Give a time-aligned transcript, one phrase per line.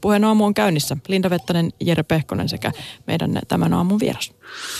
[0.00, 0.96] Puheen aamu on käynnissä.
[1.08, 2.72] Linda Vettanen, Jere Pehkonen sekä
[3.06, 4.32] meidän tämän aamun vieras.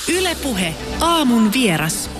[0.08, 2.10] Ylepuhe aamun vieras.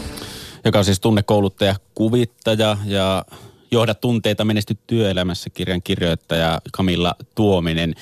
[0.65, 3.25] Joka on siis tunnekouluttaja, kuvittaja ja
[3.71, 7.95] Johda tunteita menesty työelämässä kirjan kirjoittaja Kamilla Tuominen.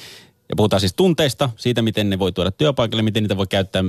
[0.48, 3.84] Ja puhutaan siis tunteista, siitä miten ne voi tuoda työpaikalle, miten niitä voi käyttää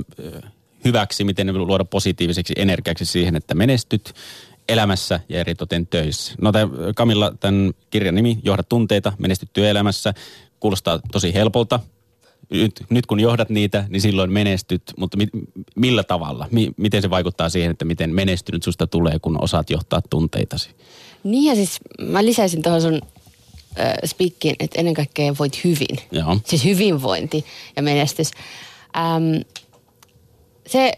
[0.84, 4.14] hyväksi, miten ne voi luoda positiiviseksi energiaksi siihen, että menestyt
[4.68, 6.34] elämässä ja eritoten töissä.
[6.40, 10.14] No tämän, Kamilla, tämän kirjan nimi, Johda tunteita, menesty työelämässä,
[10.60, 11.80] kuulostaa tosi helpolta.
[12.50, 15.28] Nyt, nyt kun johdat niitä, niin silloin menestyt, mutta mi,
[15.76, 16.48] millä tavalla?
[16.50, 20.70] Mi, miten se vaikuttaa siihen, että miten menestynyt susta tulee, kun osaat johtaa tunteitasi?
[21.24, 23.00] Niin ja siis mä lisäisin tuohon sun
[23.80, 25.98] äh, spikkiin, että ennen kaikkea voit hyvin.
[26.12, 26.38] Joo.
[26.44, 27.44] Siis hyvinvointi
[27.76, 28.30] ja menestys.
[28.96, 29.42] Ähm,
[30.66, 30.92] se,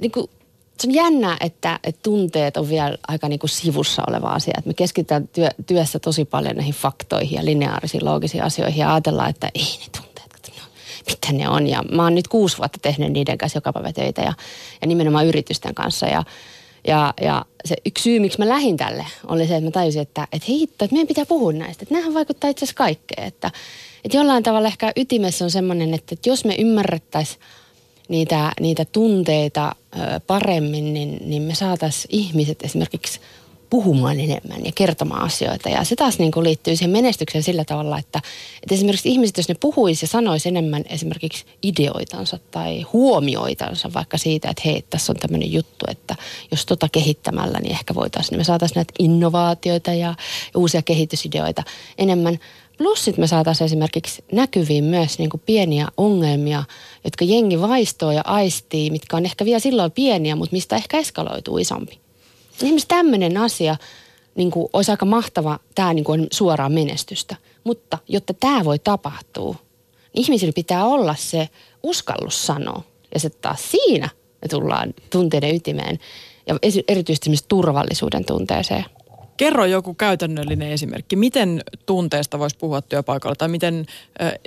[0.00, 0.30] niin kuin,
[0.80, 4.54] se on jännä, että, että tunteet on vielä aika niin kuin sivussa oleva asia.
[4.58, 9.30] Että me keskitytään työ, työssä tosi paljon näihin faktoihin ja lineaarisiin loogisiin asioihin ja ajatellaan,
[9.30, 10.64] että ei ne tunteet, no,
[11.06, 11.66] mitä ne on.
[11.66, 14.32] Ja mä oon nyt kuusi vuotta tehnyt niiden kanssa joka päivä töitä ja,
[14.80, 16.06] ja nimenomaan yritysten kanssa.
[16.06, 16.24] Ja,
[16.86, 20.28] ja, ja se yksi syy, miksi mä lähdin tälle, oli se, että mä tajusin, että,
[20.32, 21.82] että hitto, että meidän pitää puhua näistä.
[21.82, 23.26] Että nämähän vaikuttaa itse asiassa kaikkeen.
[23.26, 23.50] Että,
[24.04, 27.40] että jollain tavalla ehkä ytimessä on semmoinen, että, että jos me ymmärrettäisiin
[28.08, 29.74] niitä, niitä tunteita
[30.26, 33.20] paremmin, niin, niin me saataisiin ihmiset esimerkiksi
[33.70, 35.68] puhumaan enemmän ja kertomaan asioita.
[35.68, 38.20] Ja se taas niin kuin liittyy siihen menestykseen sillä tavalla, että,
[38.62, 44.50] että esimerkiksi ihmiset, jos ne puhuisi ja sanoisi enemmän esimerkiksi ideoitansa tai huomioitansa vaikka siitä,
[44.50, 46.16] että hei, tässä on tämmöinen juttu, että
[46.50, 50.14] jos tota kehittämällä, niin ehkä voitaisiin, niin me saataisiin näitä innovaatioita ja
[50.56, 51.62] uusia kehitysideoita
[51.98, 52.38] enemmän.
[52.78, 56.64] Plus sitten me saataisiin esimerkiksi näkyviin myös niin kuin pieniä ongelmia,
[57.04, 61.58] jotka jengi vaistoo ja aistii, mitkä on ehkä vielä silloin pieniä, mutta mistä ehkä eskaloituu
[61.58, 62.00] isompi.
[62.56, 63.76] Esimerkiksi tämmöinen asia
[64.34, 67.36] niin kuin olisi aika mahtava, tämä niin kuin on suoraan menestystä.
[67.64, 69.54] Mutta jotta tämä voi tapahtua,
[70.14, 71.48] niin ihmisillä pitää olla se
[71.82, 72.82] uskallus sanoa.
[73.14, 74.08] Ja se taas siinä
[74.42, 75.98] me tullaan tunteiden ytimeen
[76.46, 78.84] ja erityisesti turvallisuuden tunteeseen.
[79.38, 81.16] Kerro joku käytännöllinen esimerkki.
[81.16, 83.86] Miten tunteesta voisi puhua työpaikalla tai miten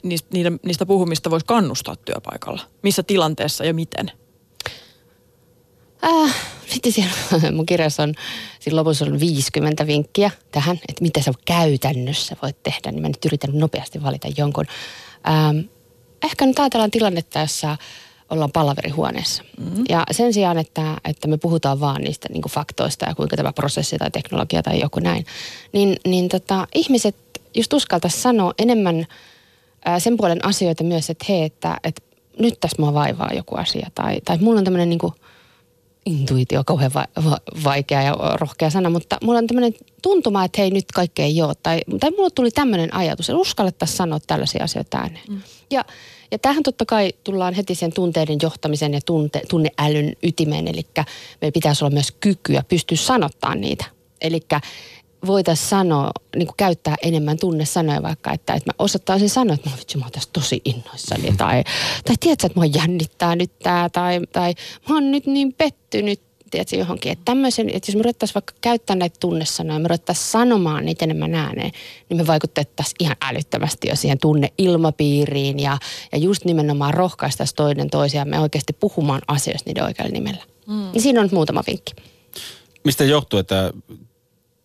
[0.03, 0.29] niistä,
[0.65, 2.61] niistä puhumista voisi kannustaa työpaikalla?
[2.83, 4.11] Missä tilanteessa ja miten?
[6.03, 6.35] Äh,
[6.67, 7.11] sitten siellä
[7.55, 8.13] mun kirjassa on,
[8.59, 12.91] siinä lopussa on 50 vinkkiä tähän, että mitä sä käytännössä voit tehdä.
[12.91, 14.65] Niin mä nyt yritän nopeasti valita jonkun.
[15.29, 15.57] Ähm,
[16.23, 17.77] ehkä nyt ajatellaan tilannetta, jossa
[18.31, 19.43] ollaan palaverihuoneessa.
[19.57, 19.83] Mm-hmm.
[19.89, 23.53] Ja sen sijaan, että, että me puhutaan vaan niistä niin kuin faktoista ja kuinka tämä
[23.53, 25.25] prosessi tai teknologia tai joku näin,
[25.73, 27.15] niin, niin tota, ihmiset
[27.55, 29.05] just uskaltaisi sanoa enemmän
[29.85, 32.01] ää, sen puolen asioita myös, että hei, että, että
[32.39, 33.87] nyt tässä mua vaivaa joku asia.
[33.95, 35.13] Tai, tai mulla on tämmöinen niin kuin,
[36.05, 40.71] intuitio kauhean va- va- vaikea ja rohkea sana, mutta mulla on tämmöinen tuntuma, että hei
[40.71, 41.53] nyt kaikkea ei ole.
[41.63, 45.23] Tai, tai mulla tuli tämmöinen ajatus, että uskallettaisiin sanoa tällaisia asioita ääneen.
[45.29, 45.41] Mm.
[45.71, 45.85] Ja,
[46.31, 50.81] ja tähän totta kai tullaan heti sen tunteiden johtamisen ja tunte, tunneälyn ytimeen, eli
[51.41, 53.85] meillä pitäisi olla myös kykyä pystyä sanottaa niitä.
[54.21, 54.39] Eli
[55.27, 59.75] voitaisiin sanoa, niin kuin käyttää enemmän tunnesanoja vaikka, että, että mä osattaisin sanoa, että mä,
[59.79, 61.33] vitsi, mä oon tässä tosi innoissani.
[61.37, 61.63] Tai,
[62.05, 64.53] tai tiedätkö, että mua jännittää nyt tää, tai, tai
[64.89, 67.11] mä oon nyt niin pettynyt, tiedätkö, johonkin.
[67.11, 71.35] Että tämmöisen, että jos me ruvettaisiin vaikka käyttää näitä tunnesanoja, me ruvettaisiin sanomaan niitä enemmän
[71.35, 71.71] ääneen,
[72.09, 75.77] niin me vaikutettaisiin ihan älyttömästi jo siihen tunneilmapiiriin ja,
[76.11, 80.43] ja just nimenomaan rohkaistaisiin toinen toisiaan me oikeasti puhumaan asioista niiden oikealla nimellä.
[80.67, 80.91] Mm.
[80.93, 81.93] Niin siinä on nyt muutama vinkki.
[82.83, 83.73] Mistä johtuu, että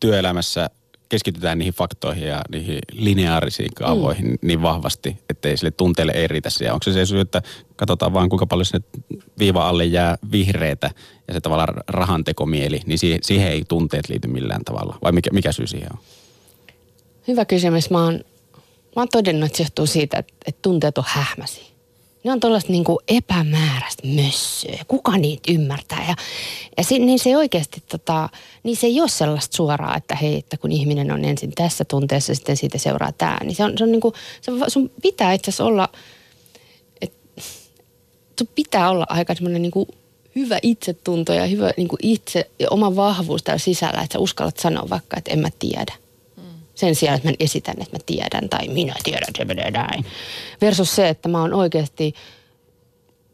[0.00, 0.70] työelämässä
[1.08, 4.38] keskitytään niihin faktoihin ja niihin lineaarisiin kaavoihin mm.
[4.42, 6.74] niin vahvasti, ettei sille tunteelle ei riitä siellä.
[6.74, 7.42] Onko se se syy, että
[7.76, 8.86] katsotaan vaan kuinka paljon sinne
[9.38, 10.90] viiva alle jää vihreitä
[11.28, 14.98] ja se tavallaan rahantekomieli, niin siihen, siihen ei tunteet liity millään tavalla.
[15.02, 15.98] Vai mikä, mikä syy siihen on?
[17.28, 17.90] Hyvä kysymys.
[17.90, 18.14] Mä oon,
[18.96, 21.75] mä oon todennut, että se johtuu siitä, että, että tunteet on hähmäsiä
[22.26, 24.84] ne on tuollaista niin epämääräistä mössöä.
[24.88, 26.04] Kuka niitä ymmärtää?
[26.08, 26.14] Ja,
[26.76, 28.28] ja si, niin se oikeasti, tota,
[28.62, 32.34] niin se ei ole sellaista suoraa, että hei, että kun ihminen on ensin tässä tunteessa,
[32.34, 33.38] sitten siitä seuraa tämä.
[33.44, 35.88] Niin se on, se on niin kuin, se, sun pitää itse asiassa olla,
[37.00, 37.42] että
[38.38, 39.88] sun pitää olla aika semmoinen niin kuin
[40.36, 44.90] hyvä itsetunto ja hyvä niin kuin itse oma vahvuus täällä sisällä, että sä uskallat sanoa
[44.90, 46.05] vaikka, että en mä tiedä.
[46.76, 50.04] Sen sijaan, että mä esitän, että mä tiedän tai minä tiedän, näin.
[50.60, 52.14] Versus se, että mä oon oikeasti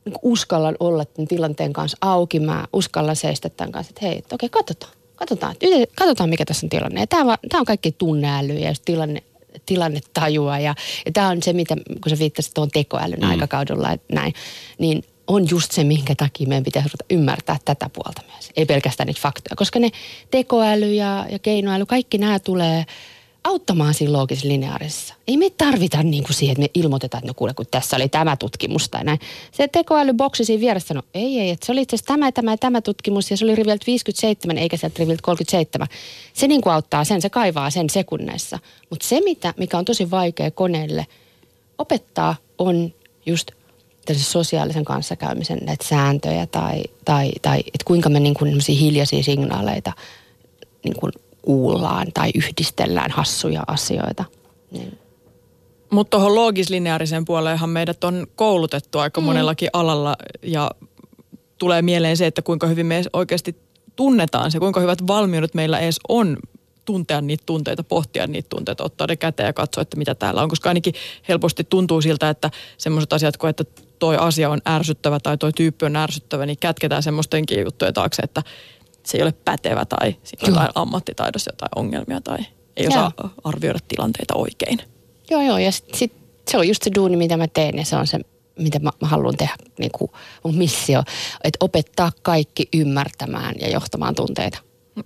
[0.04, 2.40] niin uskallan olla tämän tilanteen kanssa auki.
[2.40, 4.92] Mä uskallan seistä tämän kanssa, että hei, että okei, katsotaan.
[5.16, 5.56] Katsotaan,
[5.94, 7.00] katsotaan mikä tässä on tilanne.
[7.00, 9.22] Ja tämä, tämä on kaikki tunneäly ja tilanne,
[9.66, 10.58] tilannetajua.
[10.58, 10.74] Ja,
[11.06, 13.30] ja tämä on se, mitä, kun sä viittasit tuon tekoälyn mm.
[13.30, 14.34] aikakaudella, että näin,
[14.78, 18.50] niin on just se, minkä takia meidän pitäisi ymmärtää tätä puolta myös.
[18.56, 19.90] Ei pelkästään niitä faktoja, koska ne
[20.30, 22.84] tekoäly ja, ja keinoäly, kaikki nämä tulee–
[23.44, 25.14] auttamaan siinä loogisessa lineaarisessa.
[25.28, 28.08] Ei me tarvita niin kuin siihen, että me ilmoitetaan, että no kuule, kun tässä oli
[28.08, 29.18] tämä tutkimus tai näin.
[29.52, 32.56] Se tekoälyboksi siinä vieressä sanoi, ei, ei, että se oli itse asiassa tämä, tämä ja
[32.56, 35.88] tämä tutkimus ja se oli riviltä 57 eikä sieltä riviltä 37.
[36.32, 38.58] Se niin kuin auttaa sen, se kaivaa sen sekunneissa.
[38.90, 41.06] Mutta se, mitä, mikä on tosi vaikea koneelle
[41.78, 42.92] opettaa, on
[43.26, 43.50] just
[44.16, 49.92] sosiaalisen kanssakäymisen näitä sääntöjä tai, tai, tai että kuinka me niin kuin hiljaisia signaaleita
[50.84, 51.12] niin kuin
[51.42, 54.24] kuullaan tai yhdistellään hassuja asioita.
[54.70, 54.98] Niin.
[55.90, 59.24] Mutta tuohon loogislineaariseen puoleenhan meidät on koulutettu aika mm.
[59.24, 60.70] monellakin alalla ja
[61.58, 63.56] tulee mieleen se, että kuinka hyvin me oikeasti
[63.96, 66.36] tunnetaan se, kuinka hyvät valmiudet meillä edes on
[66.84, 70.48] tuntea niitä tunteita, pohtia niitä tunteita, ottaa ne käteen ja katsoa, että mitä täällä on.
[70.48, 70.94] Koska ainakin
[71.28, 73.64] helposti tuntuu siltä, että semmoiset asiat kuin, että
[73.98, 78.42] toi asia on ärsyttävä tai toi tyyppi on ärsyttävä, niin kätketään semmoistenkin juttuja taakse, että
[79.06, 82.38] se ei ole pätevä tai siinä on jotain ammattitaidossa jotain ongelmia tai
[82.76, 83.30] ei osaa joo.
[83.44, 84.78] arvioida tilanteita oikein.
[85.30, 85.58] Joo, joo.
[85.58, 86.12] Ja sit, sit,
[86.50, 88.20] se on just se duuni, mitä mä teen ja se on se,
[88.58, 90.10] mitä mä, mä haluan tehdä, niin kuin
[90.44, 91.02] mun missio,
[91.44, 94.58] että opettaa kaikki ymmärtämään ja johtamaan tunteita.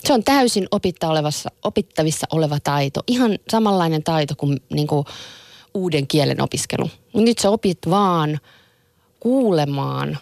[0.04, 3.00] Se on täysin opitta olevassa, opittavissa oleva taito.
[3.06, 5.06] Ihan samanlainen taito kuin, niin kuin
[5.74, 6.90] uuden kielen opiskelu.
[7.14, 8.40] Nyt sä opit vaan
[9.20, 10.18] kuulemaan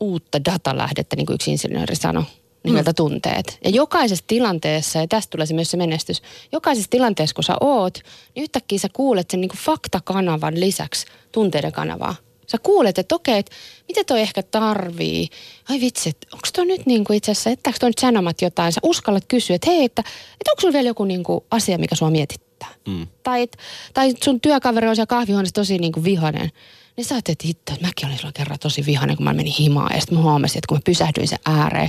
[0.00, 2.24] uutta datalähdettä, niin kuin yksi insinööri sanoi
[2.64, 2.94] nimeltä mm.
[2.94, 3.58] tunteet.
[3.64, 6.22] Ja jokaisessa tilanteessa, ja tästä tulee se myös se menestys,
[6.52, 7.98] jokaisessa tilanteessa, kun sä oot,
[8.34, 12.14] niin yhtäkkiä sä kuulet sen niin kuin faktakanavan lisäksi tunteiden kanavaa.
[12.46, 13.52] Sä kuulet, että okei, että
[13.88, 15.28] mitä toi ehkä tarvii.
[15.68, 18.72] Ai vitsi, onko toi nyt niin kuin itse asiassa, että toi nyt sanomat jotain.
[18.72, 20.00] Sä uskallat kysyä, että hei, että,
[20.32, 22.68] että onko sulla vielä joku niin kuin asia, mikä sua mietittää.
[22.88, 23.06] Mm.
[23.22, 23.48] Tai,
[23.94, 26.50] tai sun työkaveri on siellä kahvihuoneessa tosi niin kuin vihainen.
[26.96, 29.52] Niin sä ajattelet, että hitto, että mäkin olin sulla kerran tosi vihainen, kun mä menin
[29.58, 29.94] himaan.
[29.94, 31.88] Ja sitten mä huomasin, että kun mä pysähdyin sen ääreen,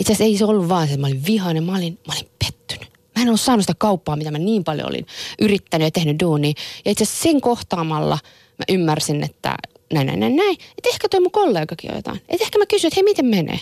[0.00, 2.30] itse asiassa ei se ollut vaan se, että mä olin vihainen, mä olin, mä olin
[2.44, 2.92] pettynyt.
[3.16, 5.06] Mä en ollut saanut sitä kauppaa, mitä mä niin paljon olin
[5.40, 6.52] yrittänyt ja tehnyt duunia.
[6.84, 8.18] Ja itse asiassa sen kohtaamalla
[8.58, 9.54] mä ymmärsin, että
[9.92, 10.52] näin, näin, näin, näin.
[10.52, 12.20] Että ehkä toi mun kollegakin on jotain.
[12.28, 13.60] Että ehkä mä kysyn, että hei, miten menee?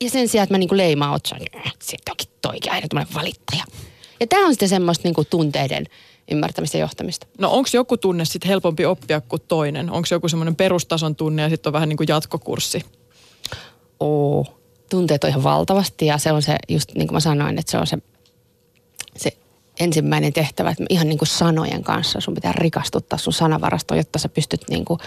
[0.00, 3.64] Ja sen sijaan, että mä niinku leimaan otsaan, äh, sitten onkin toikin aina tämmöinen valittaja.
[4.20, 5.86] Ja tämä on sitten semmoista niinku tunteiden
[6.30, 7.26] ymmärtämistä ja johtamista.
[7.38, 9.90] No onko joku tunne sitten helpompi oppia kuin toinen?
[9.90, 12.84] Onko joku semmoinen perustason tunne ja sitten on vähän niin kuin jatkokurssi?
[14.00, 14.46] Oo,
[14.92, 17.78] tunteet on ihan valtavasti ja se on se, just niin kuin mä sanoin, että se
[17.78, 17.98] on se,
[19.16, 19.36] se
[19.80, 24.28] ensimmäinen tehtävä, että ihan niin kuin sanojen kanssa sun pitää rikastuttaa sun sanavarasto, jotta sä
[24.28, 25.00] pystyt niin kuin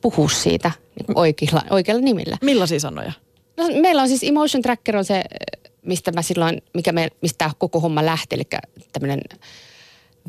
[0.00, 2.36] puhua siitä niin kuin oikeilla, oikeilla nimillä.
[2.42, 3.12] Millaisia sanoja?
[3.56, 5.24] No, meillä on siis Emotion Tracker on se,
[5.82, 8.44] mistä mä silloin, mikä me, mistä koko homma lähti, eli
[8.92, 9.20] tämmöinen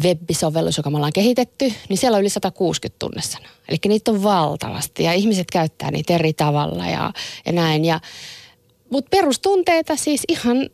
[0.03, 3.49] web-sovellus, joka me ollaan kehitetty, niin siellä on yli 160 tunnesana.
[3.69, 7.13] Eli niitä on valtavasti ja ihmiset käyttää niitä eri tavalla ja,
[7.45, 7.85] ja näin.
[7.85, 7.99] Ja
[8.89, 10.69] mutta perustunteita siis ihan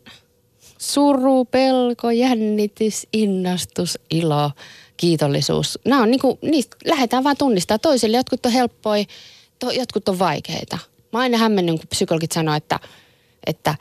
[0.77, 4.51] suru, pelko, jännitys, innostus, ilo,
[4.97, 5.79] kiitollisuus.
[5.85, 8.17] Nämä on niinku, niistä lähdetään vaan tunnistaa toisille.
[8.17, 9.05] Jotkut on helppoja,
[9.59, 10.77] to, jotkut on vaikeita.
[11.13, 12.79] Mä aina hämmennyn, kun psykologit sanoo, että,
[13.47, 13.75] että,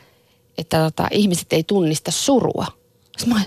[0.59, 2.67] että tota, ihmiset ei tunnista surua.
[3.27, 3.41] Mä,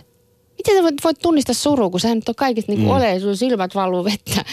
[0.57, 2.95] miten sä voit, voit tunnistaa surua, kun sä nyt on kaikista niinku mm.
[2.95, 4.45] ole, sun silmät valuu vettä.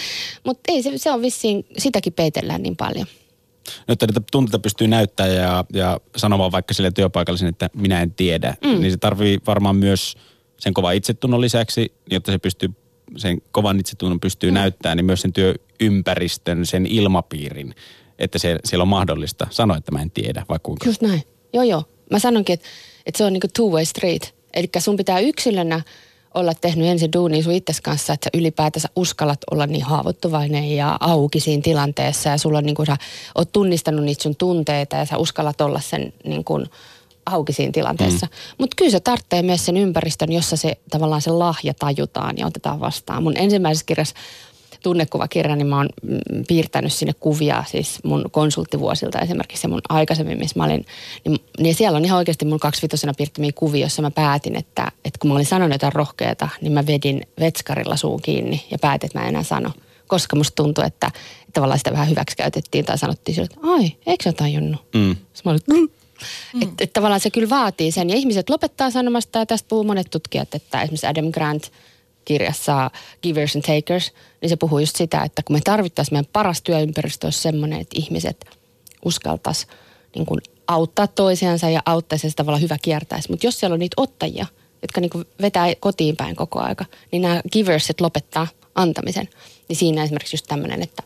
[0.45, 3.07] Mutta ei, se, se on vissiin, sitäkin peitellään niin paljon.
[3.89, 8.55] Että niitä tunteita pystyy näyttämään ja, ja sanomaan vaikka sille työpaikallisen, että minä en tiedä,
[8.65, 8.81] mm.
[8.81, 10.15] niin se tarvii varmaan myös
[10.59, 12.71] sen kova itsetunnon lisäksi, jotta se pystyy,
[13.17, 14.55] sen kovan itsetunnon pystyy mm.
[14.55, 17.75] näyttämään, niin myös sen työympäristön, sen ilmapiirin,
[18.19, 20.87] että se, siellä on mahdollista sanoa, että mä en tiedä, vai kuinka.
[20.87, 21.23] Just näin.
[21.53, 21.85] Joo, joo.
[22.11, 22.67] Mä sanonkin, että,
[23.07, 24.35] että se on niinku two-way street.
[24.55, 25.83] Eli sun pitää yksilönä
[26.35, 30.97] olla tehnyt ensin duunia sun itses kanssa, että sä ylipäätänsä uskallat olla niin haavoittuvainen ja
[31.01, 32.97] auki siinä tilanteessa ja sulla on niin kuin sä
[33.35, 36.67] oot tunnistanut niitä sun tunteita ja sä uskallat olla sen niin kuin
[37.27, 38.27] auki siinä tilanteessa.
[38.27, 38.33] Mm.
[38.59, 42.81] Mutta kyllä se tarvitsee myös sen ympäristön, jossa se tavallaan se lahja tajutaan ja otetaan
[42.81, 43.23] vastaan.
[43.23, 44.15] Mun ensimmäisessä kirjassa
[44.83, 50.39] tunnekuvakirja, niin mä oon mm, piirtänyt sinne kuvia siis mun konsulttivuosilta esimerkiksi ja mun aikaisemmin,
[50.39, 50.87] missä mä olin,
[51.25, 55.19] niin, niin siellä on ihan oikeasti mun kaksivitosena piirtämiä kuvia, jossa mä päätin, että, että
[55.19, 59.19] kun mä olin sanonut jotain rohkeata, niin mä vedin vetskarilla suun kiinni ja päätin, että
[59.19, 59.71] mä en enää sano.
[60.07, 63.93] Koska musta tuntui, että, että tavallaan sitä vähän hyväksi käytettiin tai sanottiin sille, että ai,
[64.07, 64.81] eikö sä tajunnut?
[64.95, 65.17] Mm.
[65.45, 65.89] mä olin, mm.
[66.55, 66.63] Mm.
[66.63, 68.11] Että et tavallaan se kyllä vaatii sen.
[68.11, 71.71] Ja ihmiset lopettaa sanomasta, ja tästä puhuu monet tutkijat, että esimerkiksi Adam Grant–
[72.25, 72.91] kirjassa
[73.23, 77.27] Givers and Takers, niin se puhuu just sitä, että kun me tarvittaisiin meidän paras työympäristö
[77.27, 78.47] olisi semmoinen, että ihmiset
[79.05, 79.67] uskaltaisi
[80.15, 83.31] niin kuin auttaa toisiansa ja auttaisi se tavallaan hyvä kiertäisi.
[83.31, 84.47] Mutta jos siellä on niitä ottajia,
[84.83, 89.29] jotka niin kuin vetää kotiin päin koko aika, niin nämä giversit lopettaa antamisen.
[89.69, 91.03] Niin siinä esimerkiksi just tämmöinen, että,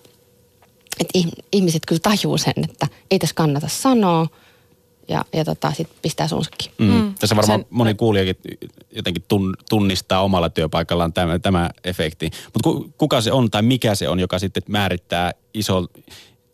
[1.01, 1.19] että
[1.53, 4.27] ihmiset kyllä tajuu sen, että ei tässä kannata sanoa,
[5.09, 6.73] ja, ja tota, sitten pistää suunsakin.
[6.79, 6.87] Mm.
[6.87, 7.15] Mm.
[7.19, 8.37] Tässä varmaan Sen, moni kuulijakin
[8.91, 9.25] jotenkin
[9.71, 12.31] tunnistaa omalla työpaikallaan tämä, tämä efekti.
[12.55, 15.87] Mutta kuka se on tai mikä se on, joka sitten määrittää iso,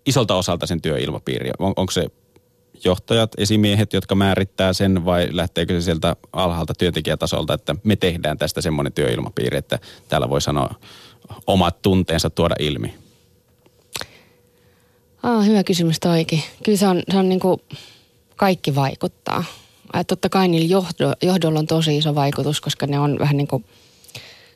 [0.07, 1.53] isolta osalta sen työilmapiiriä?
[1.59, 2.07] On, onko se
[2.85, 8.61] johtajat, esimiehet, jotka määrittää sen vai lähteekö se sieltä alhaalta työntekijätasolta, että me tehdään tästä
[8.61, 9.79] semmoinen työilmapiiri, että
[10.09, 10.75] täällä voi sanoa
[11.47, 12.95] omat tunteensa tuoda ilmi?
[15.23, 16.43] Ah, hyvä kysymys toikin.
[16.63, 17.61] Kyllä se on, se on niin kuin
[18.37, 19.45] kaikki vaikuttaa.
[19.95, 23.47] Ja totta kai niillä johdo, johdolla on tosi iso vaikutus, koska ne on vähän niin
[23.47, 23.65] kuin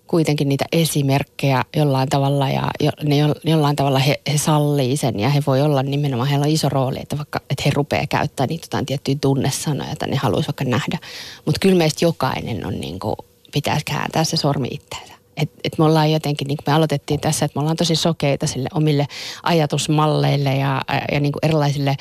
[0.06, 5.20] kuitenkin niitä esimerkkejä jollain tavalla ja jo, ne jo, jollain tavalla he, he sallii sen
[5.20, 8.48] ja he voi olla nimenomaan, heillä on iso rooli, että vaikka että he rupeaa käyttämään
[8.48, 10.98] niitä jotain tiettyjä tunnesanoja, että ne haluaisi vaikka nähdä.
[11.44, 13.16] Mutta kyllä meistä jokainen on niin kuin,
[13.52, 15.15] pitäisi kääntää se sormi itseensä.
[15.36, 18.46] Et, et me ollaan jotenkin, niin kuin me aloitettiin tässä, että me ollaan tosi sokeita
[18.46, 19.06] sille omille
[19.42, 21.96] ajatusmalleille ja, ja niin kuin erilaisille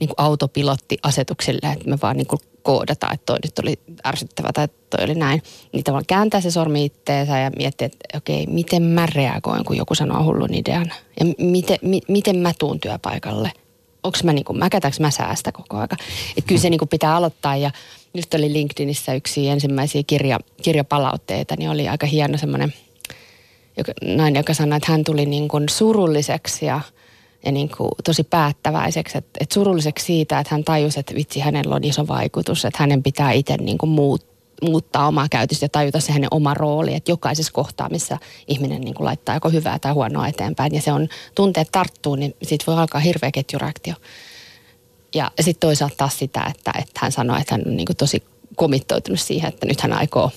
[0.00, 4.68] niin kuin autopilottiasetuksille, että me vaan niin kuin koodataan, että toi nyt oli ärsyttävä tai
[4.90, 5.42] toi oli näin.
[5.72, 9.94] Niin tavallaan kääntää se sormi itteensä ja miettiä, että okei, miten mä reagoin, kun joku
[9.94, 10.92] sanoo hullun idean.
[11.20, 13.52] Ja miten, mi, miten mä tuun työpaikalle.
[14.02, 14.58] Onko mä niin kuin,
[15.00, 15.96] mä säästä koko aika.
[16.36, 17.70] Että kyllä se niin kuin pitää aloittaa ja
[18.14, 22.74] just oli LinkedInissä yksi ensimmäisiä kirja, kirjapalautteita, niin oli aika hieno semmoinen
[24.04, 26.80] nainen, joka sanoi, että hän tuli niin kuin surulliseksi ja,
[27.44, 29.18] ja niin kuin tosi päättäväiseksi.
[29.18, 33.02] Että, että surulliseksi siitä, että hän tajusi, että vitsi, hänellä on iso vaikutus, että hänen
[33.02, 34.26] pitää itse niin kuin muut,
[34.62, 38.94] muuttaa omaa käytöstä ja tajuta se hänen oma rooli, että jokaisessa kohtaa, missä ihminen niin
[38.94, 42.76] kuin laittaa joko hyvää tai huonoa eteenpäin ja se on tunteet tarttuu, niin siitä voi
[42.76, 43.94] alkaa hirveä ketjureaktio.
[45.14, 48.22] Ja sitten toisaalta taas sitä, että, että hän sanoi, että hän on niin kuin tosi
[48.56, 50.30] komittoitunut siihen, että nyt hän aikoo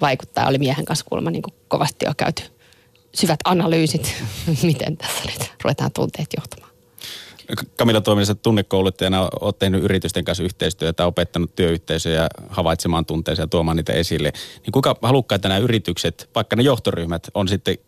[0.00, 0.48] vaikuttaa.
[0.48, 2.42] Oli miehen kanssa kuulemma niin kuin kovasti jo käyty
[3.14, 4.14] syvät analyysit,
[4.62, 6.76] miten tässä nyt ruvetaan tunteet johtamaan.
[7.76, 13.92] Kamilla toiminnassa tunnekouluttajana olet tehnyt yritysten kanssa yhteistyötä, opettanut työyhteisöjä havaitsemaan tunteisia ja tuomaan niitä
[13.92, 14.32] esille.
[14.62, 17.78] Niin kuinka halukkaita nämä yritykset, vaikka ne johtoryhmät, on sitten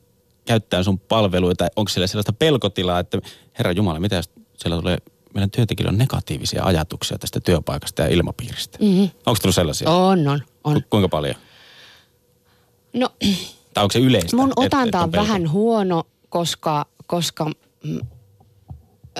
[0.47, 1.69] käyttää sun palveluita?
[1.77, 3.19] Onko siellä sellaista pelkotilaa, että
[3.59, 4.23] herra Jumala, mitä
[4.57, 4.99] siellä tulee
[5.35, 8.79] meidän työntekijöillä on negatiivisia ajatuksia tästä työpaikasta ja ilmapiiristä.
[8.81, 9.11] Mm-hmm.
[9.27, 9.91] Onko tullut sellaisia?
[9.91, 10.75] On, on, on.
[10.75, 11.35] Ku, kuinka paljon?
[12.93, 13.09] No,
[13.75, 14.37] tai onko se yleistä?
[14.37, 17.51] Mun otanta on vähän huono, koska, koska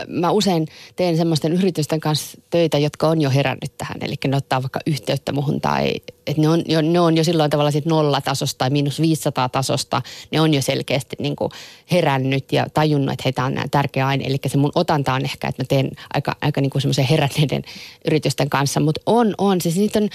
[0.09, 3.97] mä usein teen semmoisten yritysten kanssa töitä, jotka on jo herännyt tähän.
[4.01, 5.95] Eli ne ottaa vaikka yhteyttä muhun tai
[6.27, 10.03] että ne, on jo, ne on jo silloin tavalla sit nollatasosta tai miinus 500 tasosta.
[10.31, 11.51] Ne on jo selkeästi niin kuin
[11.93, 14.25] herännyt ja tajunnut, että heitä on tärkeä aine.
[14.25, 17.63] Eli se mun otanta on ehkä, että mä teen aika, aika niin kuin semmoisen heränneiden
[18.05, 18.81] yritysten kanssa.
[18.81, 19.61] Mutta on, on.
[19.61, 20.09] Siis niitä on,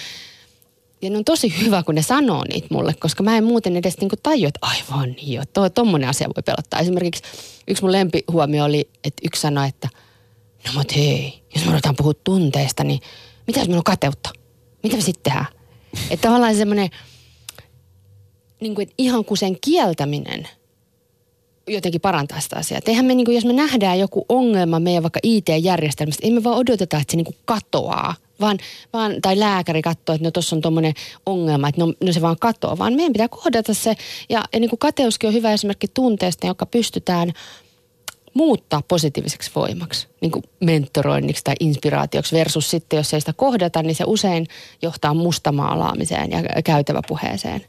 [1.03, 3.98] ja ne on tosi hyvä, kun ne sanoo niitä mulle, koska mä en muuten edes
[4.00, 6.79] niinku tajua, että aivan niin jo, to, tommonen asia voi pelottaa.
[6.79, 7.24] Esimerkiksi
[7.67, 9.89] yksi mun lempihuomio oli, että yksi sanoi, että
[10.67, 13.00] no mut hei, jos me ruvetaan puhua tunteista, niin
[13.48, 14.29] mitä jos meillä on kateutta?
[14.83, 15.45] Mitä me sitten tehdään?
[16.10, 16.89] Että tavallaan semmoinen,
[18.62, 20.48] niin kuin, että ihan kuin sen kieltäminen
[21.67, 22.82] jotenkin parantaa sitä asiaa.
[22.88, 26.98] eihän me, niin kuin, jos me nähdään joku ongelma meidän vaikka IT-järjestelmästä, emme vaan odoteta,
[26.98, 28.58] että se niin kuin katoaa vaan,
[28.93, 30.93] vaan, tai lääkäri katsoo, että no tuossa on tuommoinen
[31.25, 33.96] ongelma, että no, no se vaan katoaa, vaan meidän pitää kohdata se.
[34.29, 37.34] Ja, ja niin kuin kateuskin on hyvä esimerkki tunteesta, joka pystytään
[38.34, 43.96] muuttaa positiiviseksi voimaksi, niin kuin mentoroinniksi tai inspiraatioksi versus sitten, jos ei sitä kohdata, niin
[43.96, 44.48] se usein
[44.82, 47.65] johtaa mustamaalaamiseen ja käytäväpuheeseen.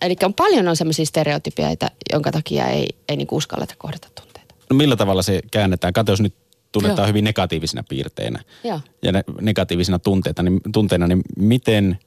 [0.00, 4.54] Eli on paljon on sellaisia stereotypioita, jonka takia ei, ei niin uskalleta kohdata tunteita.
[4.70, 5.92] No millä tavalla se käännetään?
[5.92, 6.34] Kateus nyt
[6.72, 7.08] tunnetaan Joo.
[7.08, 8.80] hyvin negatiivisina piirteinä Joo.
[9.02, 11.98] ja ne, negatiivisina tunteita, niin, tunteina, niin miten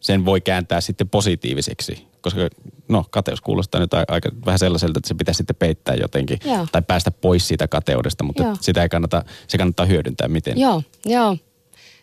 [0.00, 2.06] sen voi kääntää sitten positiiviseksi?
[2.20, 2.40] Koska
[2.88, 6.66] no kateus kuulostaa nyt aika vähän sellaiselta, että se pitäisi sitten peittää jotenkin Joo.
[6.72, 8.56] tai päästä pois siitä kateudesta, mutta Joo.
[8.60, 10.58] sitä ei kannata, se kannattaa hyödyntää miten.
[10.60, 11.36] Joo, Joo.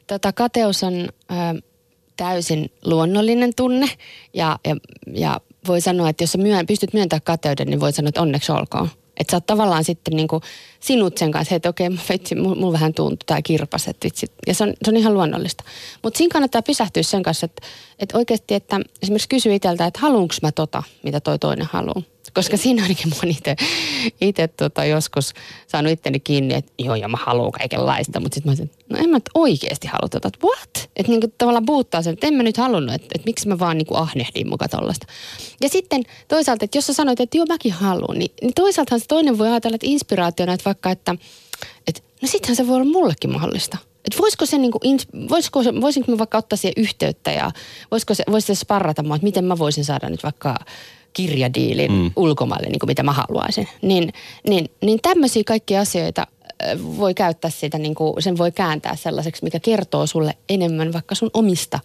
[0.07, 1.61] Tota, kateus on ö,
[2.17, 3.89] täysin luonnollinen tunne
[4.33, 4.75] ja, ja,
[5.13, 8.51] ja voi sanoa, että jos sä myön, pystyt myöntämään kateuden, niin voi sanoa, että onneksi
[8.51, 8.89] olkoon.
[9.17, 10.41] Että sä oot tavallaan sitten niinku
[10.79, 14.27] sinut sen kanssa, että okei, vitsi, mulla vähän tuntuu tai kirpas, että vitsi.
[14.47, 15.63] Ja se on, se on ihan luonnollista.
[16.03, 17.67] Mutta siinä kannattaa pysähtyä sen kanssa, että,
[17.99, 22.01] että oikeasti, että esimerkiksi kysy itseltä, että haluanko mä tota, mitä toi toinen haluaa.
[22.33, 23.35] Koska siinä ainakin mä oon
[24.21, 25.33] itse tota joskus
[25.67, 28.19] saanut itteni kiinni, että joo, ja mä haluan kaikenlaista.
[28.19, 30.89] Mutta sitten mä olisin, no en mä oikeasti halua tota, että what?
[30.95, 33.77] Että niinku tavallaan puuttaa sen, että en mä nyt halunnut, että, että miksi mä vaan
[33.77, 35.07] niinku ahnehdin muka tollasta.
[35.61, 39.05] Ja sitten toisaalta, että jos sä sanoit, että joo mäkin haluan, niin, niin toisaalta se
[39.07, 41.15] toinen voi ajatella, että inspiraationa, että vaikka, että,
[41.87, 43.77] että no sittenhän se voi olla mullekin mahdollista.
[44.05, 44.79] Että voisiko se, niinku,
[45.29, 47.51] voisiko se, voisinko mä vaikka ottaa siihen yhteyttä ja
[47.91, 50.55] voisiko se, voisiko se sparrata mua, että miten mä voisin saada nyt vaikka
[51.13, 52.11] kirjadiilin mm.
[52.15, 53.67] ulkomaille, niin kuin mitä mä haluaisin.
[53.81, 54.13] Niin,
[54.47, 56.27] niin, niin tämmöisiä kaikkia asioita
[56.97, 61.29] voi käyttää sitä, niin kuin, sen voi kääntää sellaiseksi, mikä kertoo sulle enemmän vaikka sun
[61.33, 61.79] omista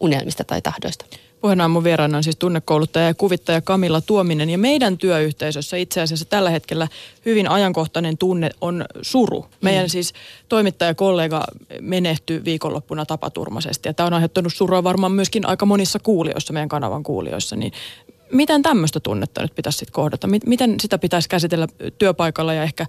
[0.00, 1.04] unelmista tai tahdoista.
[1.40, 4.50] Puheena mun vieraana on siis tunnekouluttaja ja kuvittaja Kamilla Tuominen.
[4.50, 6.88] Ja meidän työyhteisössä itse asiassa tällä hetkellä
[7.26, 9.46] hyvin ajankohtainen tunne on suru.
[9.60, 9.88] Meidän mm.
[9.88, 10.12] siis
[10.48, 11.44] toimittajakollega
[11.80, 13.88] menehtyi viikonloppuna tapaturmaisesti.
[13.88, 17.56] Ja tämä on aiheuttanut surua varmaan myöskin aika monissa kuulijoissa, meidän kanavan kuulijoissa.
[17.56, 17.72] Niin
[18.32, 20.28] miten tämmöistä tunnetta nyt pitäisi sitten kohdata?
[20.46, 21.68] Miten sitä pitäisi käsitellä
[21.98, 22.86] työpaikalla ja ehkä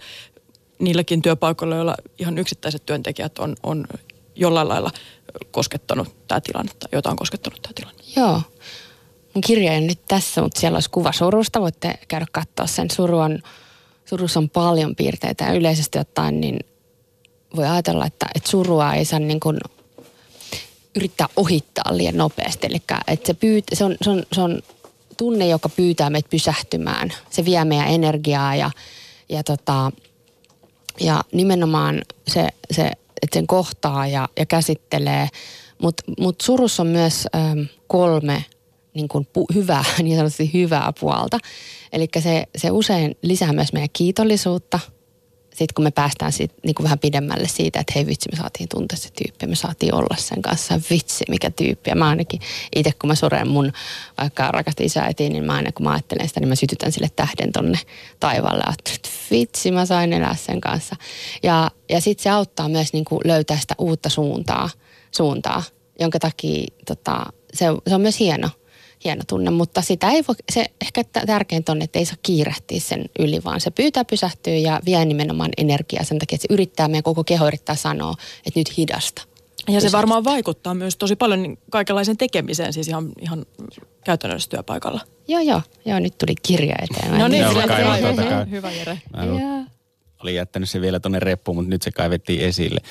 [0.79, 3.87] niilläkin työpaikoilla, joilla ihan yksittäiset työntekijät on, on
[4.35, 4.91] jollain lailla
[5.51, 8.03] koskettanut tämä tilanne tai jota on koskettanut tämä tilanne.
[8.15, 8.41] Joo.
[9.33, 11.61] Mun kirja ei nyt tässä, mutta siellä olisi kuva surusta.
[11.61, 12.91] Voitte käydä katsoa sen.
[12.91, 13.39] Suru on,
[14.05, 16.59] surussa on paljon piirteitä ja yleisesti ottaen niin
[17.55, 19.57] voi ajatella, että, että surua ei saa niin kuin
[20.95, 22.67] yrittää ohittaa liian nopeasti.
[22.67, 24.61] Eli että se, pyyt, se, on, se, on, se on
[25.19, 27.13] tunne, joka pyytää meitä pysähtymään.
[27.29, 28.71] Se vie meidän energiaa ja,
[29.29, 29.91] ja, tota,
[30.99, 35.27] ja nimenomaan se, se, että sen kohtaa ja, ja käsittelee.
[35.81, 38.45] Mutta mut surussa on myös äm, kolme
[38.93, 41.37] niin kuin pu, hyvää, niin sanotusti hyvää puolta.
[41.93, 44.79] Eli se, se usein lisää myös meidän kiitollisuutta–
[45.59, 48.69] sitten kun me päästään siitä, niin kuin vähän pidemmälle siitä, että hei vitsi, me saatiin
[48.69, 51.89] tuntea se tyyppi, me saatiin olla sen kanssa, vitsi, mikä tyyppi.
[51.89, 52.41] Ja mä ainakin
[52.75, 53.73] itse, kun mä suren mun
[54.21, 57.51] vaikka rakasta isäiti, niin mä aina kun mä ajattelen sitä, niin mä sytytän sille tähden
[57.51, 57.79] tonne
[58.19, 58.63] taivaalle.
[58.69, 60.95] Että vitsi, mä sain elää sen kanssa.
[61.43, 64.69] Ja, ja sitten se auttaa myös niin kuin löytää sitä uutta suuntaa,
[65.11, 65.63] suuntaa
[65.99, 68.49] jonka takia tota, se, se on myös hieno
[69.03, 73.05] hieno tunne, mutta sitä ei voi, se ehkä tärkeintä on, että ei saa kiirehtiä sen
[73.19, 77.03] yli, vaan se pyytää pysähtyä ja vie nimenomaan energiaa sen takia, että se yrittää, meidän
[77.03, 78.13] koko keho yrittää sanoa,
[78.45, 79.21] että nyt hidasta.
[79.67, 83.45] Ja se varmaan vaikuttaa myös tosi paljon kaikenlaisen tekemiseen, siis ihan, ihan
[84.05, 85.01] käytännössä työpaikalla.
[85.27, 85.61] Joo, joo.
[85.85, 87.19] Joo, nyt tuli kirja eteen.
[87.19, 88.45] No niin, Joo, kaivan tuota.
[88.45, 89.01] Hyvä Jere.
[89.13, 92.81] Mä olin jättänyt se vielä tuonne reppuun, mutta nyt se kaivettiin esille.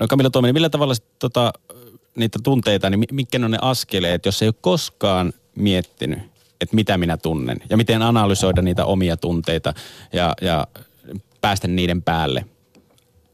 [0.00, 1.52] No Kamilla Tuominen, millä tavalla sit, tota,
[2.16, 6.18] niitä tunteita, niin mi- mitkä on ne askeleet, jos ei ole koskaan miettinyt,
[6.60, 9.74] että mitä minä tunnen ja miten analysoida niitä omia tunteita
[10.12, 10.66] ja, ja
[11.40, 12.44] päästä niiden päälle,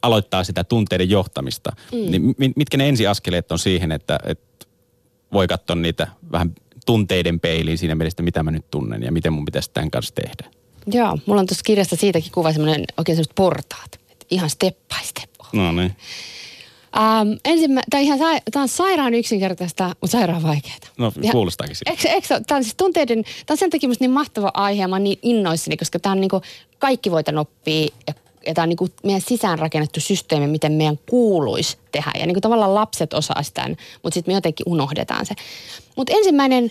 [0.02, 1.73] aloittaa sitä tunteiden johtamista.
[1.93, 2.10] Mm.
[2.10, 4.66] Niin mi- mitkä ne ensiaskeleet on siihen, että, että
[5.32, 6.54] voi katsoa niitä vähän
[6.86, 10.50] tunteiden peiliin siinä mielessä, mitä mä nyt tunnen ja miten mun pitäisi tämän kanssa tehdä.
[10.86, 14.00] Joo, mulla on tuossa kirjasta siitäkin kuva semmoinen oikein semmoiset portaat.
[14.10, 15.30] Et ihan step by step.
[15.52, 15.97] No niin.
[16.96, 20.76] Ähm, ensimmä, tämä, ihan, sa- tämä on sairaan yksinkertaista, mutta sairaan vaikeaa.
[20.98, 21.90] No Ja- kuulostaakin siltä.
[21.90, 24.88] Eikö, eikö, tämä on siis tunteiden, tämä on sen takia musta niin mahtava aihe ja
[24.88, 26.42] mä oon niin innoissani, koska tämä on niin kuin,
[26.78, 28.14] kaikki voi tämän oppia ja,
[28.46, 32.12] ja tämä on niin kuin meidän sisäänrakennettu systeemi, miten meidän kuuluisi tehdä.
[32.20, 33.68] Ja niin kuin tavallaan lapset osaa sitä,
[34.02, 35.34] mutta sitten me jotenkin unohdetaan se.
[35.96, 36.70] Mutta ensimmäinen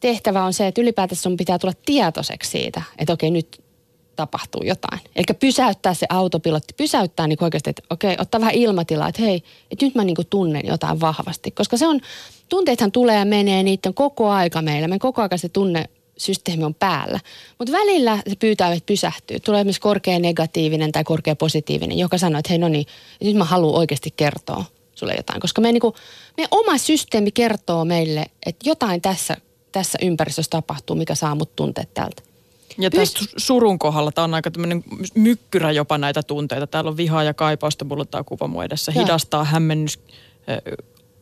[0.00, 3.60] tehtävä on se, että ylipäätänsä sun pitää tulla tietoiseksi siitä, että okei nyt
[4.16, 5.00] tapahtuu jotain.
[5.16, 9.84] Eli pysäyttää se autopilotti, pysäyttää niin oikeasti, että okei, ottaa vähän ilmatilaa, että hei, että
[9.84, 11.50] nyt mä niin tunnen jotain vahvasti.
[11.50, 12.00] Koska se on,
[12.48, 14.88] tunteethan tulee ja menee, niitä on koko aika meillä.
[14.88, 15.84] Me koko aika se tunne
[16.16, 17.20] systeemi on päällä.
[17.58, 19.40] Mutta välillä se pyytää, että pysähtyy.
[19.40, 22.86] Tulee esimerkiksi korkea negatiivinen tai korkea positiivinen, joka sanoo, että hei no niin,
[23.24, 25.40] nyt mä haluan oikeasti kertoa sulle jotain.
[25.40, 25.92] Koska meidän, niin
[26.36, 29.36] meidän oma systeemi kertoo meille, että jotain tässä,
[29.72, 32.22] tässä ympäristössä tapahtuu, mikä saa mut tunteet tältä.
[32.78, 36.66] Ja tässä su- surun kohdalla tämä on aika tämmöinen mykkyrä jopa näitä tunteita.
[36.66, 38.92] Täällä on vihaa ja kaipausta, tämä kuva mun edessä.
[38.94, 39.04] Joo.
[39.04, 40.00] Hidastaa, hämmennys,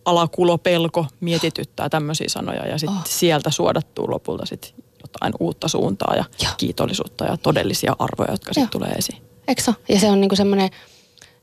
[0.04, 2.66] alakulo, pelko, mietityttää tämmöisiä sanoja.
[2.66, 3.06] Ja sitten Oh.
[3.06, 6.52] sieltä suodattuu lopulta sit jotain uutta suuntaa ja Joo.
[6.56, 9.22] kiitollisuutta ja todellisia arvoja, jotka sitten tulee esiin.
[9.48, 9.62] Eikö?
[9.88, 10.70] Ja se on niinku semmoinen,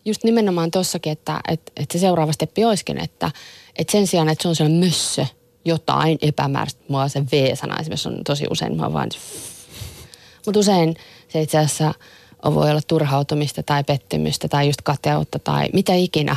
[0.06, 3.32] just nimenomaan tossakin, että, että, että se seuraava steppi olisikin, että,
[3.76, 5.26] että sen sijaan, että se on sellainen mössö,
[5.65, 9.10] jotain epämääräistä, mua se V-sana esimerkiksi on tosi usein, mä vaan,
[10.48, 10.96] mutta usein
[11.28, 11.94] se itse asiassa
[12.46, 16.36] voi olla turhautumista tai pettymystä tai just kateutta tai mitä ikinä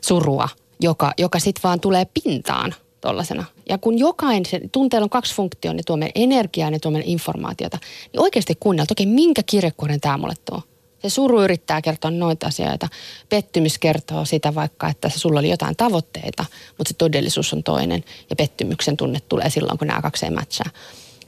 [0.00, 0.48] surua,
[0.80, 3.44] joka, joka sitten vaan tulee pintaan tollasena.
[3.68, 7.10] Ja kun jokainen, tunteella on kaksi funktiota, ne tuo meille energiaa ja ne tuo meille
[7.10, 7.78] informaatiota,
[8.12, 10.62] niin oikeasti kuunnella, okei, minkä kirjekuoren tämä mulle tuo?
[11.02, 12.88] Se suru yrittää kertoa noita asioita.
[13.28, 16.44] Pettymys kertoo sitä vaikka, että se sulla oli jotain tavoitteita,
[16.78, 18.04] mutta se todellisuus on toinen.
[18.30, 20.70] Ja pettymyksen tunne tulee silloin, kun nämä kaksi ei matchaa.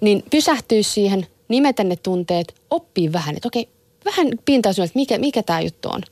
[0.00, 3.68] Niin pysähtyy siihen, nimetä ne tunteet, oppii vähän, että okei,
[4.04, 6.02] vähän pintaisuus, että mikä, mikä tämä juttu on.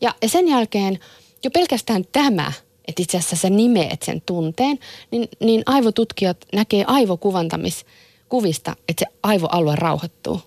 [0.00, 0.98] Ja, ja sen jälkeen
[1.44, 2.52] jo pelkästään tämä,
[2.88, 4.78] että itse asiassa sä nimeet sen tunteen,
[5.10, 10.40] niin, niin aivotutkijat näkee aivokuvantamiskuvista, että se aivoalue rauhoittuu.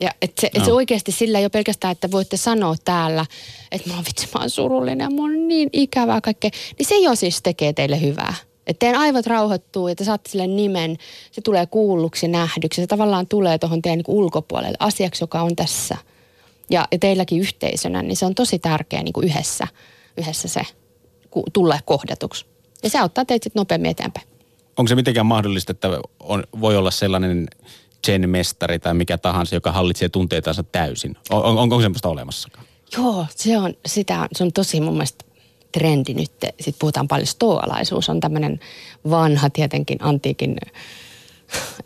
[0.00, 3.26] Ja että se, et se oikeasti sillä ei ole pelkästään, että voitte sanoa täällä,
[3.72, 6.50] että mä oon vitsi, mä oon surullinen ja mä oon niin ikävää kaikkea.
[6.78, 8.34] Niin se jo siis tekee teille hyvää.
[8.68, 10.96] Että teidän aivot rauhoittuu ja te saatte sille nimen,
[11.32, 12.80] se tulee kuulluksi ja nähdyksi.
[12.80, 15.96] Se tavallaan tulee tuohon teidän niin ulkopuolelle asiaksi, joka on tässä.
[16.70, 19.68] ja, ja teilläkin yhteisönä, niin se on tosi tärkeä niin kuin yhdessä,
[20.16, 20.60] yhdessä se
[21.30, 22.46] ku, tulla kohdatuksi.
[22.82, 24.28] Ja se auttaa teitä sitten nopeammin eteenpäin.
[24.76, 25.88] Onko se mitenkään mahdollista, että
[26.20, 27.46] on, voi olla sellainen
[28.08, 31.16] Jen-mestari tai mikä tahansa, joka hallitsee tunteitansa täysin?
[31.30, 32.66] On, on, onko semmoista olemassakaan?
[32.96, 35.24] Joo, se on, sitä, se on tosi mun mielestä
[35.72, 36.32] trendi nyt.
[36.40, 38.60] Sitten puhutaan paljon stoalaisuus, on tämmöinen
[39.10, 40.56] vanha tietenkin antiikin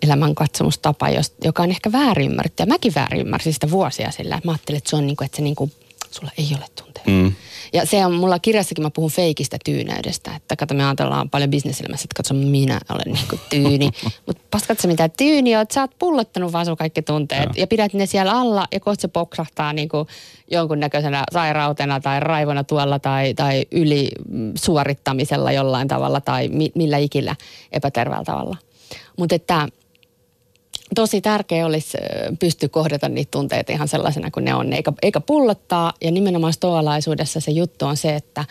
[0.03, 1.07] elämänkatsomustapa,
[1.45, 2.63] joka on ehkä väärin ymmärretty.
[2.63, 4.41] Ja mäkin väärin ymmärsin sitä vuosia sillä.
[4.45, 5.73] Mä ajattelin, että se on niin kuin, että se niin kuin,
[6.15, 7.11] sulla ei ole tunteita.
[7.11, 7.35] Mm.
[7.73, 10.37] Ja se on, mulla kirjassakin mä puhun feikistä tyyneydestä.
[10.37, 13.91] Että kato, me ajatellaan paljon bisneselämässä, että katso, minä olen niin kuin tyyni.
[14.27, 17.43] Mutta paskat sä mitä tyyni on, että sä oot pullottanut vaan sun kaikki tunteet.
[17.57, 20.09] Ja, ja pidät ne siellä alla ja kohta se poksahtaa niin kuin
[20.51, 24.09] jonkunnäköisenä sairautena tai raivona tuolla tai, tai yli
[24.55, 27.37] suorittamisella jollain tavalla tai mi, millä ikillä
[27.73, 28.57] epäterveellä tavalla.
[29.19, 29.69] Mutta että
[30.95, 31.99] tosi tärkeä olisi
[32.41, 35.93] pystyä kohdata niitä tunteita ihan sellaisena kuin ne on, eikä, eikä pullottaa.
[36.01, 38.45] Ja nimenomaan stoalaisuudessa se juttu on se, että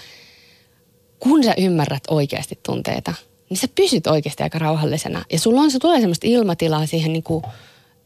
[1.19, 3.13] kun sä ymmärrät oikeasti tunteita,
[3.49, 5.25] niin sä pysyt oikeasti aika rauhallisena.
[5.31, 7.43] Ja sulla on, se tulee semmoista ilmatilaa siihen niin kuin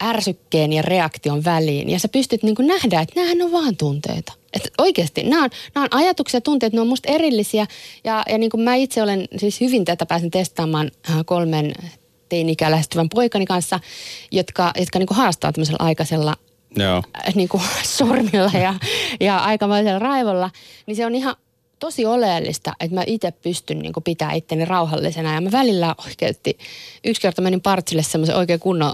[0.04, 1.90] ärsykkeen ja reaktion väliin.
[1.90, 4.32] Ja sä pystyt niin kuin nähdä, että näähän on vaan tunteita.
[4.52, 7.66] Että oikeasti, nämä on, nämä on ajatuksia ja tunteet, ne on musta erillisiä.
[8.04, 11.72] Ja, ja niin kuin mä itse olen siis hyvin tätä pääsen testaamaan äh, kolmen
[12.28, 13.80] teini-ikää lähestyvän poikani kanssa,
[14.30, 16.36] jotka, jotka niin kuin haastaa tämmöisellä aikaisella
[16.76, 17.02] Joo.
[17.28, 18.74] Äh, niin kuin sormilla ja,
[19.20, 20.50] ja aikamoisella raivolla,
[20.86, 21.36] niin se on ihan
[21.78, 25.34] tosi oleellista, että mä itse pystyn niin pitää itteni rauhallisena.
[25.34, 26.58] Ja mä välillä oikeasti,
[27.04, 28.92] yksi kerta menin partsille semmoisen oikein kunnon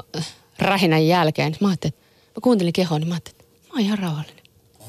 [0.58, 1.56] rähinän jälkeen.
[1.60, 1.94] Mä ajattelin,
[2.28, 4.44] mä kuuntelin kehoa, niin mä ajattelin, että mä oon ihan rauhallinen.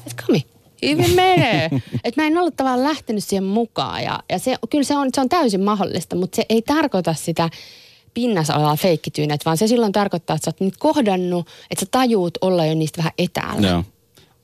[0.06, 0.46] Että kami,
[0.82, 1.70] hyvin menee.
[2.04, 4.02] että mä en ollut tavallaan lähtenyt siihen mukaan.
[4.02, 7.50] Ja, ja se, kyllä se on, se on täysin mahdollista, mutta se ei tarkoita sitä
[8.14, 12.38] pinnassa olevaa feikkityynet, vaan se silloin tarkoittaa, että sä oot nyt kohdannut, että sä tajuut
[12.40, 13.68] olla jo niistä vähän etäällä.
[13.68, 13.84] Joo.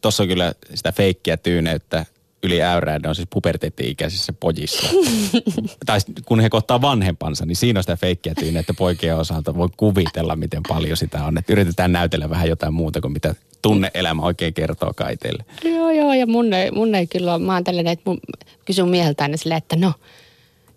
[0.00, 2.06] Tuossa on kyllä sitä feikkiä tyyneyttä
[2.42, 4.88] yli äyräiden on siis puberteetti-ikäisissä pojissa.
[5.86, 9.56] tai kun he kohtaa vanhempansa, niin siinä on sitä feikkiä tyyneyttä poikien osalta.
[9.56, 11.38] Voi kuvitella, miten paljon sitä on.
[11.38, 15.44] Että yritetään näytellä vähän jotain muuta kuin mitä tunne-elämä oikein kertoo kaiteille.
[15.64, 17.42] Joo, joo, ja mun ei, mun ei kyllä ole.
[17.42, 18.20] Mä oon tällainen, että mun,
[18.64, 19.92] kysyn mieheltä aina silleen, että no,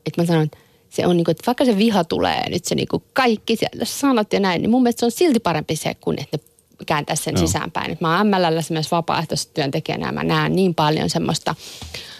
[0.05, 0.57] että mä sanon, että
[0.93, 3.85] se on niin kuin, että vaikka se viha tulee, nyt se niin kuin kaikki siellä
[3.85, 6.43] sanot ja näin, niin mun mielestä se on silti parempi se, kun että ne
[6.85, 7.39] kääntää sen no.
[7.39, 7.91] sisäänpäin.
[7.91, 11.55] Et mä oon MLL myös vapaaehtoistyöntekijänä ja mä näen niin paljon semmoista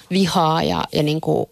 [0.10, 1.50] vihaa ja, ja niin kuin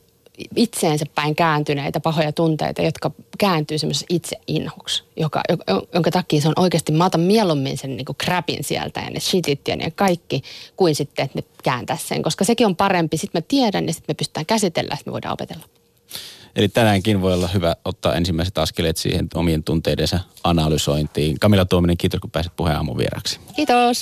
[0.55, 5.43] itseensä päin kääntyneitä pahoja tunteita, jotka kääntyy semmoisessa itseinhoksi, joka,
[5.93, 9.67] jonka takia se on oikeasti, mä otan mieluummin sen niin crapin sieltä ja ne shitit
[9.67, 10.41] ja ne kaikki,
[10.75, 13.17] kuin sitten, että ne kääntää sen, koska sekin on parempi.
[13.17, 15.65] Sitten mä tiedän ja sitten me pystytään käsitellä, että me voidaan opetella.
[16.55, 21.39] Eli tänäänkin voi olla hyvä ottaa ensimmäiset askeleet siihen omien tunteidensa analysointiin.
[21.39, 23.39] Kamila Tuominen, kiitos kun pääsit puheen aamun vieraksi.
[23.55, 23.81] Kiitos.